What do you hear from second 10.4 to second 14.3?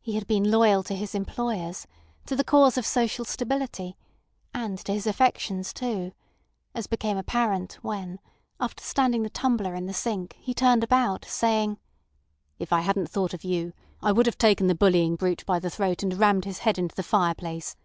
he turned about, saying: "If I hadn't thought of you I would